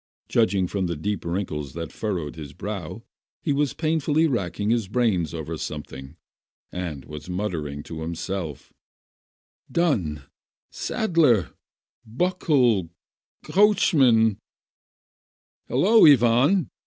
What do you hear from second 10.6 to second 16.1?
Sadler— Buckle— Coachman" "Hello,